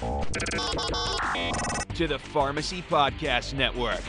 [0.00, 0.06] to
[2.08, 4.00] the Pharmacy Podcast Network.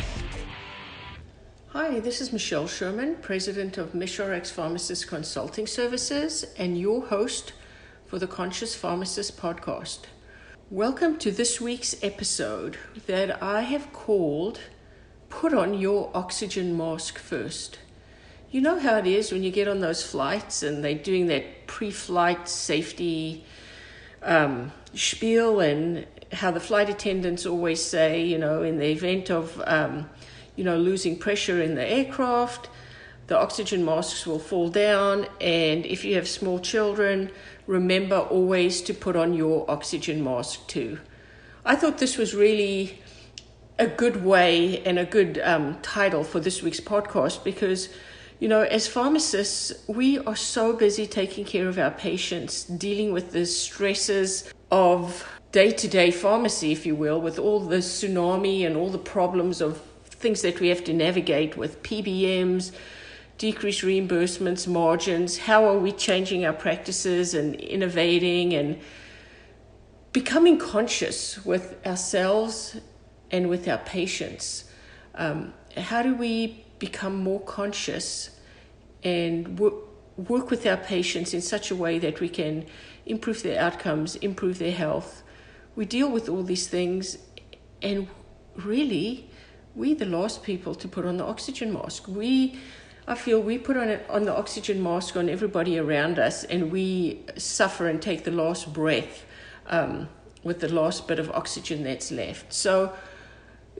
[1.68, 7.52] Hi, this is Michelle Sherman, President of MishRx Pharmacist Consulting Services, and your host
[8.06, 10.04] for the Conscious Pharmacist Podcast.
[10.70, 12.78] Welcome to this week's episode
[13.08, 14.62] that I have called
[15.28, 17.80] Put on Your Oxygen Mask First.
[18.50, 21.68] You know how it is when you get on those flights and they're doing that
[21.68, 23.44] pre flight safety
[24.24, 29.62] um, spiel and how the flight attendants always say, you know, in the event of,
[29.66, 30.10] um,
[30.56, 32.70] you know, losing pressure in the aircraft,
[33.28, 35.26] the oxygen masks will fall down.
[35.40, 37.32] And if you have small children,
[37.68, 41.00] remember always to put on your oxygen mask too.
[41.64, 43.00] I thought this was really
[43.78, 47.90] a good way and a good um, title for this week's podcast because,
[48.42, 53.34] you know, as pharmacists, we are so busy taking care of our patients, dealing with
[53.34, 58.76] the stresses of day to day pharmacy, if you will, with all the tsunami and
[58.76, 62.72] all the problems of things that we have to navigate with PBMs,
[63.38, 65.38] decreased reimbursements, margins.
[65.38, 68.80] How are we changing our practices and innovating and
[70.14, 72.76] becoming conscious with ourselves
[73.30, 74.64] and with our patients?
[75.14, 78.10] Um, how do we become more conscious
[79.04, 79.78] and w-
[80.18, 82.66] work with our patients in such a way that we can
[83.06, 85.24] improve their outcomes, improve their health?
[85.76, 87.18] we deal with all these things,
[87.82, 88.08] and
[88.56, 89.30] really,
[89.76, 92.08] we're the last people to put on the oxygen mask.
[92.08, 92.60] We,
[93.08, 97.24] I feel, we put on on the oxygen mask on everybody around us, and we
[97.38, 99.26] suffer and take the last breath
[99.68, 100.10] um,
[100.44, 102.54] with the last bit of oxygen that's left.
[102.54, 102.94] So.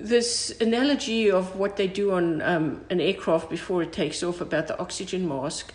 [0.02, 4.66] This analogy of what they do on um, an aircraft before it takes off about
[4.66, 5.74] the oxygen mask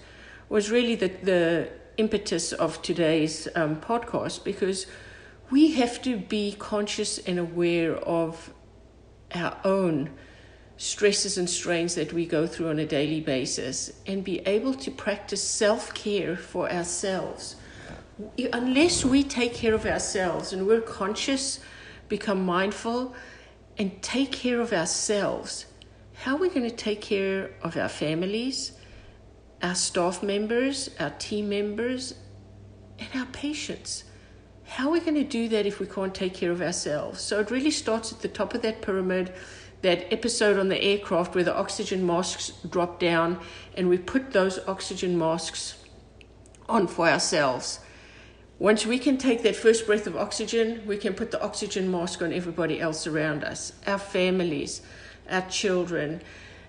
[0.48, 4.88] was really the, the impetus of today's um, podcast because
[5.50, 8.52] we have to be conscious and aware of
[9.32, 10.10] our own
[10.76, 14.90] stresses and strains that we go through on a daily basis and be able to
[14.90, 17.54] practice self care for ourselves.
[18.52, 21.60] Unless we take care of ourselves and we're conscious,
[22.08, 23.14] become mindful,
[23.78, 25.66] and take care of ourselves,
[26.14, 28.72] how are we going to take care of our families,
[29.62, 32.14] our staff members, our team members,
[32.98, 34.04] and our patients?
[34.68, 37.20] how are we going to do that if we can't take care of ourselves?
[37.20, 39.32] So it really starts at the top of that pyramid,
[39.82, 43.40] that episode on the aircraft where the oxygen masks drop down
[43.76, 45.82] and we put those oxygen masks
[46.68, 47.78] on for ourselves.
[48.58, 52.22] Once we can take that first breath of oxygen, we can put the oxygen mask
[52.22, 54.80] on everybody else around us our families,
[55.30, 56.22] our children,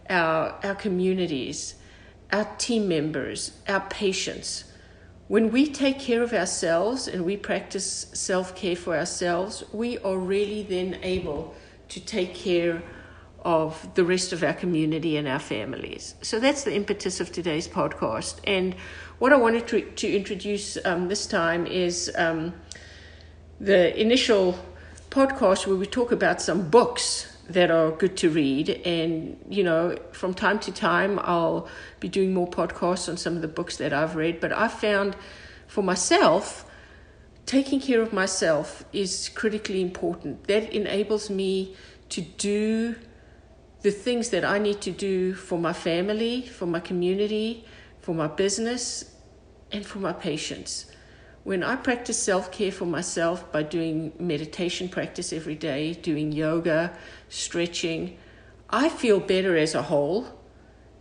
[0.10, 1.76] our, our communities,
[2.32, 4.66] our team members, our patients.
[5.30, 10.18] When we take care of ourselves and we practice self care for ourselves, we are
[10.18, 11.56] really then able
[11.90, 12.84] to take care
[13.48, 16.16] of the rest of our community and our families.
[16.22, 18.42] So that's the impetus of today's podcast.
[18.44, 18.76] And
[19.20, 22.54] what I wanted to, to introduce um, this time is um,
[23.62, 24.60] the initial
[25.10, 28.68] podcast where we talk about some books that are good to read.
[28.86, 31.70] And, you know, from time to time, I'll
[32.02, 34.42] be doing more podcasts on some of the books that I've read.
[34.42, 35.16] But I found
[35.68, 36.70] for myself,
[37.46, 40.48] taking care of myself is critically important.
[40.48, 41.78] That enables me
[42.10, 42.96] to do
[43.82, 47.66] the things that I need to do for my family, for my community,
[48.00, 49.16] for my business,
[49.72, 50.88] and for my patients.
[51.44, 56.94] When I practice self care for myself by doing meditation practice every day, doing yoga,
[57.30, 58.18] stretching,
[58.70, 60.28] I feel better as a whole.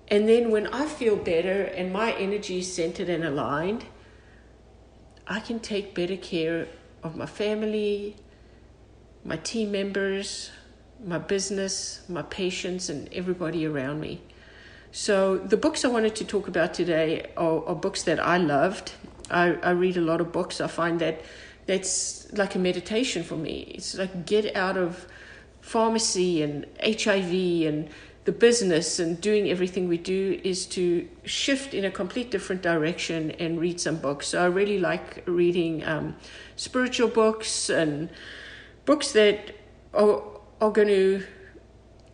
[0.08, 3.86] And then when I feel better and my energy is centered and aligned,
[5.26, 6.68] I can take better care
[7.02, 8.16] of my family,
[9.24, 10.52] my team members,
[11.06, 14.20] my business, my patients, and everybody around me.
[14.92, 18.92] So, the books I wanted to talk about today are, are books that I loved
[19.30, 20.60] I, I read a lot of books.
[20.60, 21.22] I find that
[21.66, 23.72] that's like a meditation for me.
[23.74, 25.06] It's like get out of
[25.60, 27.88] pharmacy and HIV and
[28.24, 33.30] the business and doing everything we do is to shift in a complete different direction
[33.32, 34.28] and read some books.
[34.28, 36.16] So I really like reading um,
[36.56, 38.10] spiritual books and
[38.84, 39.54] books that
[39.94, 40.22] are,
[40.60, 41.24] are going to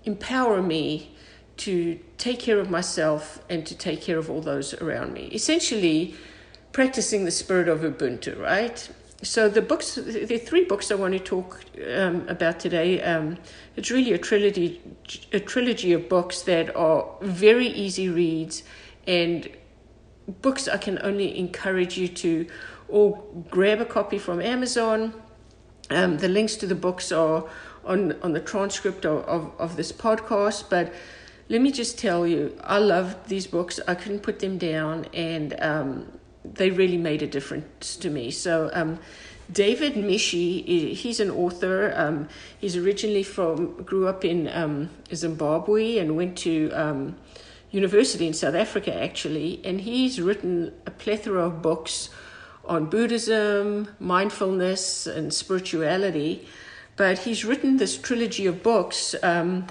[0.05, 1.15] empower me
[1.59, 5.29] to take care of myself and to take care of all those around me.
[5.33, 6.15] Essentially,
[6.73, 8.89] practicing the spirit of Ubuntu, right?
[9.23, 13.01] So the books, the three books I want to talk um, about today.
[13.03, 13.39] Um,
[13.77, 14.81] it's really a trilogy,
[15.33, 18.65] a trilogy of books that are very easy reads,
[19.07, 19.49] and
[20.41, 22.47] books I can only encourage you to,
[22.89, 25.15] or grab a copy from Amazon.
[25.91, 27.45] Um, the links to the books are
[27.85, 30.93] on on the transcript of, of, of this podcast, but
[31.49, 33.79] let me just tell you, I loved these books.
[33.87, 36.07] I couldn't put them down, and um,
[36.45, 38.31] they really made a difference to me.
[38.31, 38.99] So, um,
[39.51, 41.93] David Michie, he's an author.
[41.95, 47.17] Um, he's originally from, grew up in um, Zimbabwe and went to um,
[47.71, 49.61] university in South Africa, actually.
[49.63, 52.09] And he's written a plethora of books
[52.65, 56.47] on Buddhism, mindfulness, and spirituality.
[57.03, 59.17] But he's written this trilogy of books.
[59.25, 59.67] Um,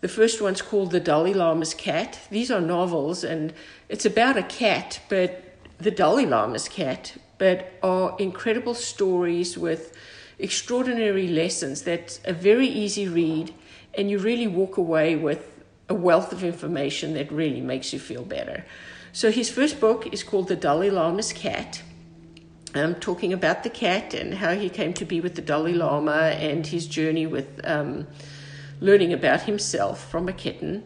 [0.00, 2.18] the first one's called The Dalai Lama's Cat.
[2.32, 3.52] These are novels, and
[3.88, 9.96] it's about a cat, but the Dalai Lama's cat, but are incredible stories with
[10.40, 13.54] extraordinary lessons that's a very easy read,
[13.96, 18.24] and you really walk away with a wealth of information that really makes you feel
[18.24, 18.64] better.
[19.12, 21.84] So his first book is called The Dalai Lama's Cat.
[22.76, 26.34] Um, talking about the cat and how he came to be with the Dalai Lama
[26.40, 28.08] and his journey with um,
[28.80, 30.84] learning about himself from a kitten.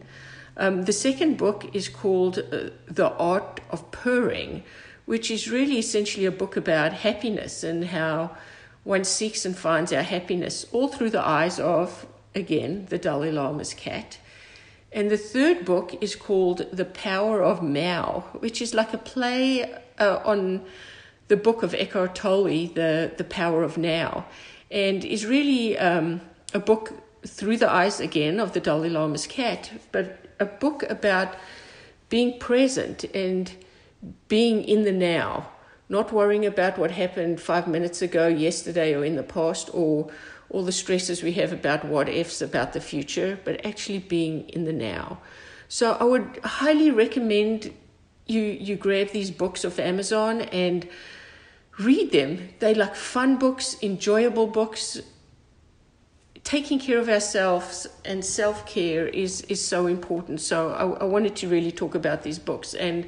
[0.55, 4.63] Um, the second book is called uh, The Art of Purring,
[5.05, 8.37] which is really essentially a book about happiness and how
[8.83, 12.05] one seeks and finds our happiness all through the eyes of,
[12.35, 14.19] again, the Dalai Lama's cat.
[14.91, 19.73] And the third book is called The Power of Meow, which is like a play
[19.97, 20.65] uh, on
[21.29, 24.25] the book of Eckhart Tolle, the, the Power of Now,
[24.69, 26.21] and is really um,
[26.53, 26.91] a book
[27.25, 31.35] through the eyes again of the Dalai Lama's cat, but a book about
[32.09, 33.51] being present and
[34.27, 35.49] being in the now,
[35.87, 40.09] not worrying about what happened five minutes ago, yesterday, or in the past, or
[40.49, 44.65] all the stresses we have about what ifs about the future, but actually being in
[44.65, 45.19] the now.
[45.67, 47.71] So I would highly recommend
[48.25, 50.87] you you grab these books off Amazon and
[51.79, 52.49] read them.
[52.59, 55.01] They like fun books, enjoyable books.
[56.43, 60.41] Taking care of ourselves and self care is is so important.
[60.41, 63.05] So I, I wanted to really talk about these books and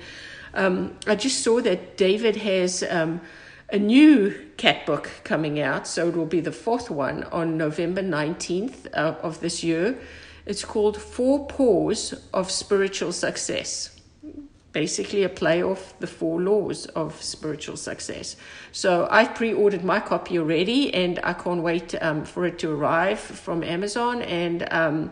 [0.53, 3.21] um, I just saw that David has um,
[3.69, 8.01] a new cat book coming out, so it will be the fourth one on November
[8.01, 9.97] 19th uh, of this year.
[10.45, 14.00] It's called Four Paws of Spiritual Success.
[14.73, 18.37] Basically, a play off the four laws of spiritual success.
[18.71, 22.71] So, I've pre ordered my copy already, and I can't wait um, for it to
[22.71, 25.11] arrive from Amazon and um,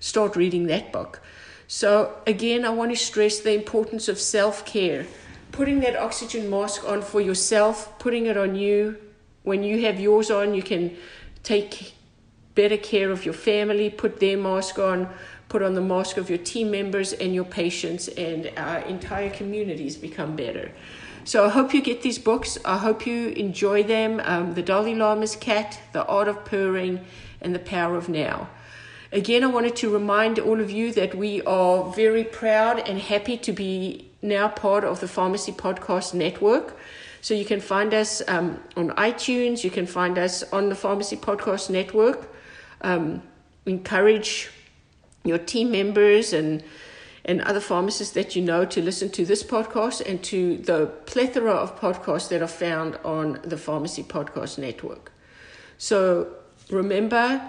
[0.00, 1.20] start reading that book.
[1.68, 5.06] So, again, I want to stress the importance of self care.
[5.52, 8.96] Putting that oxygen mask on for yourself, putting it on you.
[9.42, 10.96] When you have yours on, you can
[11.42, 11.92] take
[12.54, 15.08] better care of your family, put their mask on,
[15.48, 19.96] put on the mask of your team members and your patients, and our entire communities
[19.96, 20.72] become better.
[21.24, 22.56] So I hope you get these books.
[22.64, 24.20] I hope you enjoy them.
[24.24, 27.04] Um, the Dalai Lama's Cat, The Art of Purring,
[27.40, 28.48] and The Power of Meow.
[29.12, 33.36] Again, I wanted to remind all of you that we are very proud and happy
[33.38, 36.76] to be now part of the Pharmacy Podcast Network.
[37.22, 41.16] So you can find us um, on iTunes, you can find us on the Pharmacy
[41.16, 42.32] Podcast Network.
[42.82, 43.22] Um,
[43.64, 44.50] encourage
[45.26, 46.62] your team members and
[47.26, 51.50] and other pharmacists that you know to listen to this podcast and to the plethora
[51.50, 55.10] of podcasts that are found on the Pharmacy Podcast Network.
[55.76, 56.28] So
[56.70, 57.42] remember,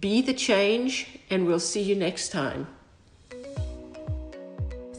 [0.00, 2.66] be the change, and we'll see you next time.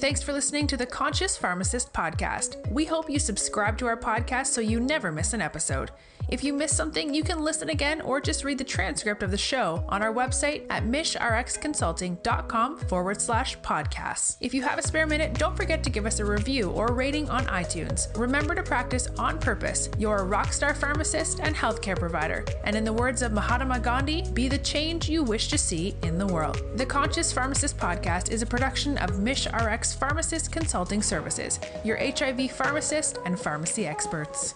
[0.05, 2.69] Thanks for listening to the Conscious Pharmacist podcast.
[2.69, 5.89] We hope you subscribe to our podcast so you never miss an episode.
[6.27, 9.37] If you miss something, you can listen again or just read the transcript of the
[9.37, 14.37] show on our website at mishrxconsulting.com forward slash podcasts.
[14.41, 17.29] If you have a spare minute, don't forget to give us a review or rating
[17.29, 18.15] on iTunes.
[18.17, 19.89] Remember to practice on purpose.
[19.99, 22.43] You're a rockstar pharmacist and healthcare provider.
[22.63, 26.17] And in the words of Mahatma Gandhi, be the change you wish to see in
[26.17, 26.61] the world.
[26.75, 33.19] The Conscious Pharmacist podcast is a production of MishRx Pharmacist Consulting Services, your HIV pharmacist
[33.25, 34.53] and pharmacy experts.